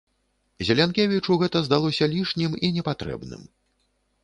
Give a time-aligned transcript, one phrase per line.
[0.69, 3.49] Зелянкевічу гэта здалося лішнім і непатрэбным.